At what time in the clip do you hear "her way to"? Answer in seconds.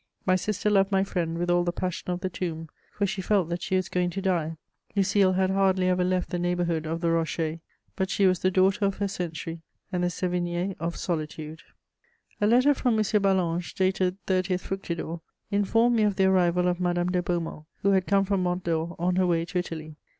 19.17-19.59